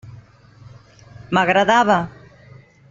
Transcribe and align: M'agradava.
M'agradava. 1.39 2.01